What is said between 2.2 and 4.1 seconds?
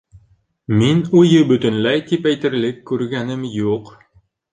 әйтерлек күргәнем юҡ.